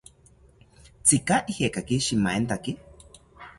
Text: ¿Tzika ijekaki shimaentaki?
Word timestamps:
¿Tzika 1.09 1.35
ijekaki 1.53 1.95
shimaentaki? 2.09 2.71